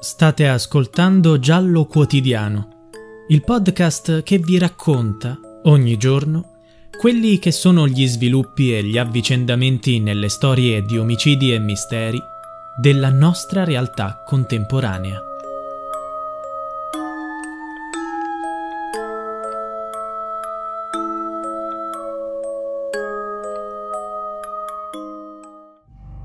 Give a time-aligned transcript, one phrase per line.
[0.00, 2.88] State ascoltando Giallo Quotidiano,
[3.30, 6.60] il podcast che vi racconta ogni giorno
[6.96, 12.22] quelli che sono gli sviluppi e gli avvicendamenti nelle storie di omicidi e misteri
[12.80, 15.20] della nostra realtà contemporanea.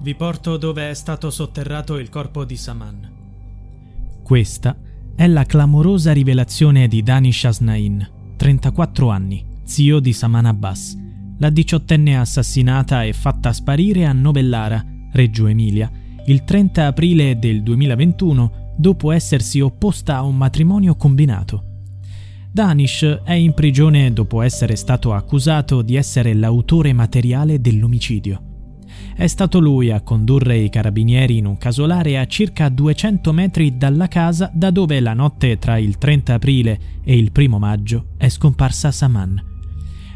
[0.00, 3.13] Vi porto dove è stato sotterrato il corpo di Saman.
[4.24, 4.74] Questa
[5.14, 10.96] è la clamorosa rivelazione di Danish Asnain, 34 anni, zio di Saman Abbas,
[11.36, 15.92] la diciottenne assassinata e fatta sparire a Novellara, Reggio Emilia,
[16.24, 21.82] il 30 aprile del 2021 dopo essersi opposta a un matrimonio combinato.
[22.50, 28.53] Danish è in prigione dopo essere stato accusato di essere l'autore materiale dell'omicidio.
[29.16, 34.08] È stato lui a condurre i carabinieri in un casolare a circa 200 metri dalla
[34.08, 38.90] casa da dove la notte tra il 30 aprile e il 1 maggio è scomparsa
[38.90, 39.40] Saman.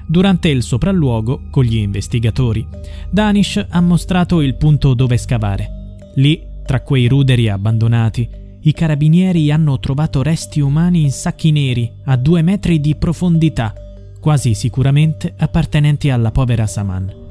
[0.05, 2.67] Durante il sopralluogo con gli investigatori,
[3.09, 5.97] Danish ha mostrato il punto dove scavare.
[6.17, 8.29] Lì, tra quei ruderi abbandonati,
[8.62, 13.73] i carabinieri hanno trovato resti umani in sacchi neri a due metri di profondità,
[14.19, 17.27] quasi sicuramente appartenenti alla povera Saman.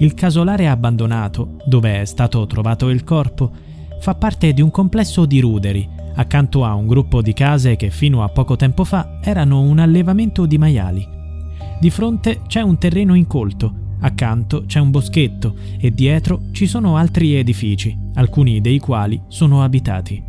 [0.00, 3.52] Il casolare abbandonato, dove è stato trovato il corpo,
[4.00, 8.22] fa parte di un complesso di ruderi, accanto a un gruppo di case che fino
[8.22, 11.06] a poco tempo fa erano un allevamento di maiali.
[11.78, 17.34] Di fronte c'è un terreno incolto, accanto c'è un boschetto e dietro ci sono altri
[17.34, 20.22] edifici, alcuni dei quali sono abitati.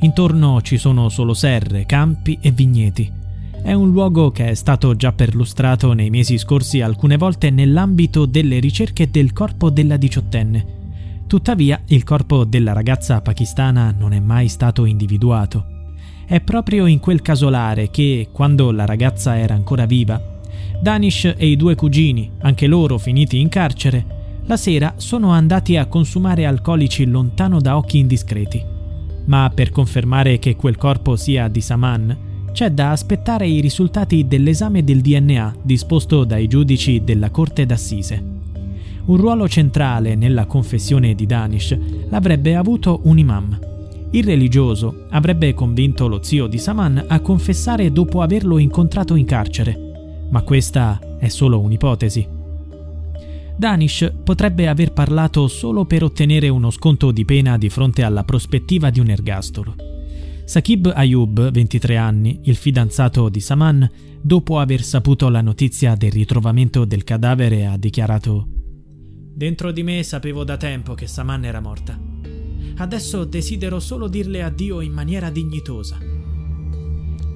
[0.00, 3.19] Intorno ci sono solo serre, campi e vigneti.
[3.62, 8.58] È un luogo che è stato già perlustrato nei mesi scorsi alcune volte nell'ambito delle
[8.58, 10.78] ricerche del corpo della diciottenne.
[11.26, 15.66] Tuttavia, il corpo della ragazza pakistana non è mai stato individuato.
[16.26, 20.20] È proprio in quel casolare che, quando la ragazza era ancora viva,
[20.80, 25.86] Danish e i due cugini, anche loro finiti in carcere, la sera sono andati a
[25.86, 28.64] consumare alcolici lontano da occhi indiscreti.
[29.26, 34.82] Ma per confermare che quel corpo sia di Saman, c'è da aspettare i risultati dell'esame
[34.84, 38.22] del DNA disposto dai giudici della Corte d'Assise.
[39.06, 41.76] Un ruolo centrale nella confessione di Danish
[42.08, 43.58] l'avrebbe avuto un imam.
[44.10, 50.26] Il religioso avrebbe convinto lo zio di Saman a confessare dopo averlo incontrato in carcere,
[50.30, 52.26] ma questa è solo un'ipotesi.
[53.56, 58.90] Danish potrebbe aver parlato solo per ottenere uno sconto di pena di fronte alla prospettiva
[58.90, 59.74] di un ergastolo.
[60.50, 63.88] Sakib Ayub, 23 anni, il fidanzato di Saman,
[64.20, 68.48] dopo aver saputo la notizia del ritrovamento del cadavere, ha dichiarato
[69.32, 71.96] Dentro di me sapevo da tempo che Saman era morta.
[72.78, 75.98] Adesso desidero solo dirle addio in maniera dignitosa.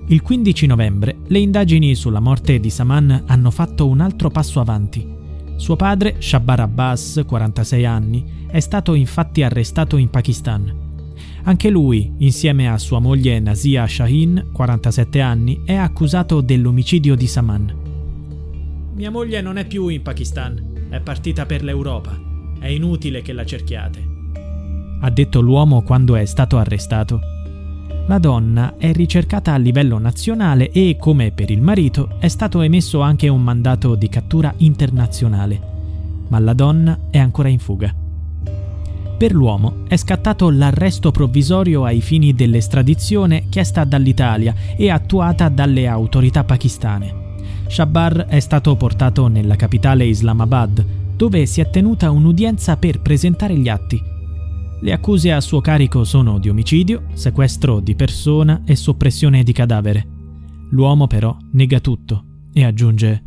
[0.09, 5.07] Il 15 novembre le indagini sulla morte di Saman hanno fatto un altro passo avanti.
[5.55, 10.84] Suo padre, Shabbar Abbas, 46 anni, è stato infatti arrestato in Pakistan.
[11.47, 17.75] Anche lui, insieme a sua moglie Nazia Shahin, 47 anni, è accusato dell'omicidio di Saman.
[18.95, 22.19] Mia moglie non è più in Pakistan, è partita per l'Europa.
[22.59, 24.13] È inutile che la cerchiate.
[25.01, 27.21] Ha detto l'uomo quando è stato arrestato.
[28.07, 33.01] La donna è ricercata a livello nazionale e, come per il marito, è stato emesso
[33.01, 35.61] anche un mandato di cattura internazionale.
[36.29, 38.04] Ma la donna è ancora in fuga.
[39.25, 46.45] Per l'uomo è scattato l'arresto provvisorio ai fini dell'estradizione chiesta dall'Italia e attuata dalle autorità
[46.45, 47.33] pakistane.
[47.67, 50.85] Shabbar è stato portato nella capitale Islamabad,
[51.17, 53.99] dove si è tenuta un'udienza per presentare gli atti.
[54.83, 60.07] Le accuse a suo carico sono di omicidio, sequestro di persona e soppressione di cadavere.
[60.73, 63.23] L'uomo però nega tutto e aggiunge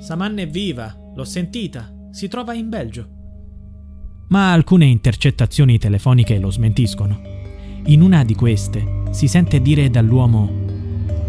[0.00, 3.22] Saman è viva, l'ho sentita, si trova in Belgio
[4.28, 7.20] ma alcune intercettazioni telefoniche lo smentiscono.
[7.86, 10.62] In una di queste si sente dire dall'uomo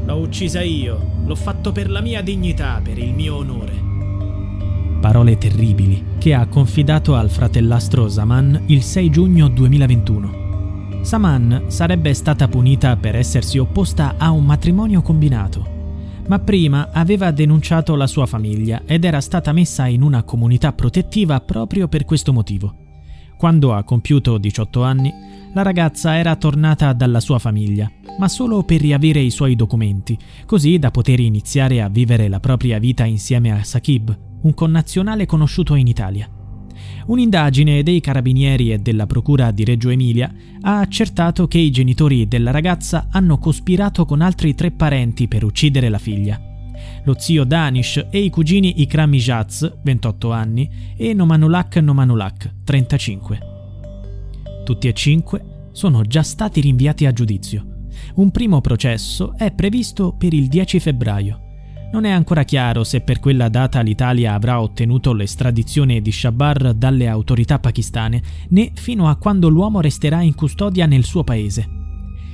[0.05, 3.73] L'ho uccisa io, l'ho fatto per la mia dignità, per il mio onore.
[5.01, 11.01] Parole terribili che ha confidato al fratellastro Saman il 6 giugno 2021.
[11.01, 15.73] Saman sarebbe stata punita per essersi opposta a un matrimonio combinato,
[16.27, 21.41] ma prima aveva denunciato la sua famiglia ed era stata messa in una comunità protettiva
[21.41, 22.84] proprio per questo motivo.
[23.37, 25.13] Quando ha compiuto 18 anni,
[25.53, 30.79] la ragazza era tornata dalla sua famiglia, ma solo per riavere i suoi documenti, così
[30.79, 35.87] da poter iniziare a vivere la propria vita insieme a Sakib, un connazionale conosciuto in
[35.87, 36.29] Italia.
[37.07, 42.51] Un'indagine dei carabinieri e della procura di Reggio Emilia ha accertato che i genitori della
[42.51, 46.54] ragazza hanno cospirato con altri tre parenti per uccidere la figlia.
[47.03, 53.39] Lo zio Danish e i cugini Ikram Ijaz, 28 anni, e Nomanulak Nomanulak, 35.
[54.63, 57.65] Tutti e cinque sono già stati rinviati a giudizio.
[58.15, 61.39] Un primo processo è previsto per il 10 febbraio.
[61.91, 67.07] Non è ancora chiaro se per quella data l'Italia avrà ottenuto l'estradizione di Shabar dalle
[67.07, 71.67] autorità pakistane, né fino a quando l'uomo resterà in custodia nel suo paese.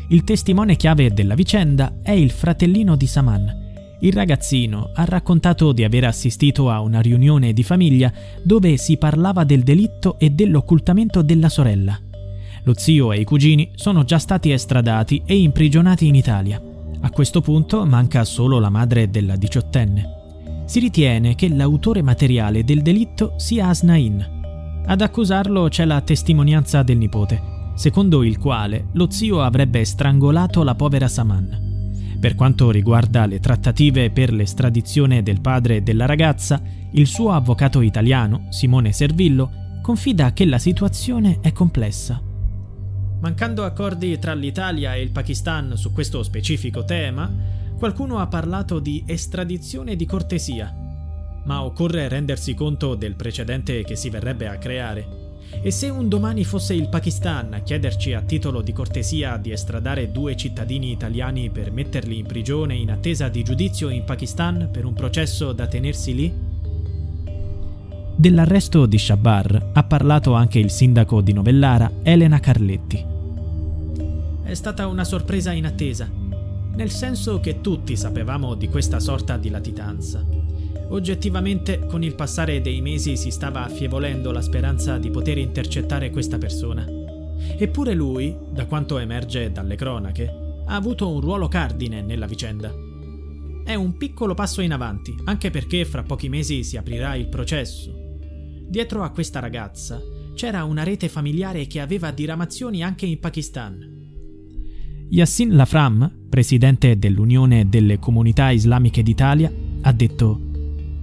[0.07, 3.70] Il testimone chiave della vicenda è il fratellino di Saman.
[4.03, 8.12] Il ragazzino ha raccontato di aver assistito a una riunione di famiglia
[8.42, 12.00] dove si parlava del delitto e dell'occultamento della sorella.
[12.63, 16.59] Lo zio e i cugini sono già stati estradati e imprigionati in Italia.
[17.01, 20.63] A questo punto manca solo la madre della diciottenne.
[20.65, 24.83] Si ritiene che l'autore materiale del delitto sia Asnain.
[24.83, 27.39] Ad accusarlo c'è la testimonianza del nipote,
[27.75, 31.69] secondo il quale lo zio avrebbe strangolato la povera Saman.
[32.21, 38.45] Per quanto riguarda le trattative per l'estradizione del padre della ragazza, il suo avvocato italiano,
[38.51, 42.21] Simone Servillo, confida che la situazione è complessa.
[43.21, 47.27] Mancando accordi tra l'Italia e il Pakistan su questo specifico tema,
[47.75, 50.71] qualcuno ha parlato di estradizione di cortesia.
[51.45, 55.20] Ma occorre rendersi conto del precedente che si verrebbe a creare.
[55.59, 60.12] E se un domani fosse il Pakistan a chiederci a titolo di cortesia di estradare
[60.12, 64.94] due cittadini italiani per metterli in prigione in attesa di giudizio in Pakistan per un
[64.94, 66.33] processo da tenersi lì?
[68.15, 73.06] Dell'arresto di Shabar ha parlato anche il sindaco di Novellara, Elena Carletti.
[74.44, 76.09] È stata una sorpresa inattesa,
[76.75, 80.24] nel senso che tutti sapevamo di questa sorta di latitanza.
[80.91, 86.38] Oggettivamente, con il passare dei mesi si stava affievolendo la speranza di poter intercettare questa
[86.38, 86.85] persona.
[87.57, 90.27] Eppure lui, da quanto emerge dalle cronache,
[90.65, 92.73] ha avuto un ruolo cardine nella vicenda.
[93.63, 97.93] È un piccolo passo in avanti, anche perché fra pochi mesi si aprirà il processo.
[98.67, 100.01] Dietro a questa ragazza
[100.33, 103.99] c'era una rete familiare che aveva diramazioni anche in Pakistan.
[105.09, 109.51] Yassin Lafram, presidente dell'Unione delle Comunità Islamiche d'Italia,
[109.81, 110.50] ha detto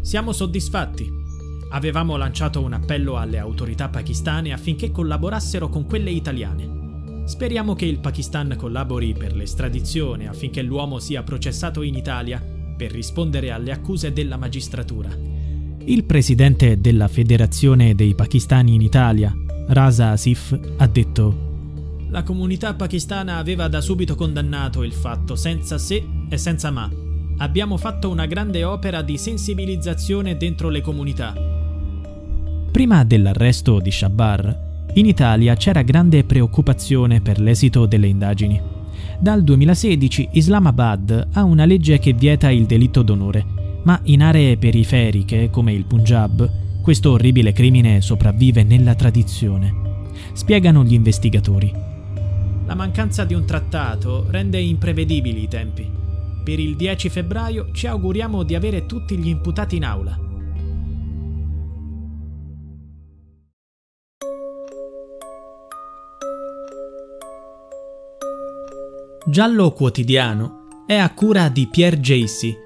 [0.00, 1.10] Siamo soddisfatti.
[1.70, 7.24] Avevamo lanciato un appello alle autorità pakistane affinché collaborassero con quelle italiane.
[7.26, 12.42] Speriamo che il Pakistan collabori per l'estradizione affinché l'uomo sia processato in Italia
[12.76, 15.10] per rispondere alle accuse della magistratura.
[15.84, 19.34] Il presidente della Federazione dei Pakistani in Italia,
[19.66, 21.46] Rasa Asif, ha detto
[22.10, 27.07] la comunità pakistana aveva da subito condannato il fatto senza se e senza ma.
[27.40, 31.34] Abbiamo fatto una grande opera di sensibilizzazione dentro le comunità.
[32.72, 38.60] Prima dell'arresto di Shabbar, in Italia c'era grande preoccupazione per l'esito delle indagini.
[39.20, 43.44] Dal 2016 Islamabad ha una legge che vieta il delitto d'onore,
[43.84, 50.06] ma in aree periferiche come il Punjab questo orribile crimine sopravvive nella tradizione.
[50.32, 51.72] Spiegano gli investigatori.
[52.66, 55.97] La mancanza di un trattato rende imprevedibili i tempi.
[56.48, 60.18] Per il 10 febbraio ci auguriamo di avere tutti gli imputati in aula.
[69.26, 72.56] Giallo Quotidiano è a cura di Pierre Jacy.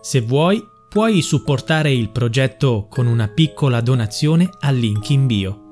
[0.00, 5.71] Se vuoi, puoi supportare il progetto con una piccola donazione al link in bio.